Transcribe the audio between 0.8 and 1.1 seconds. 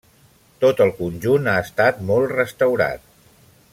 el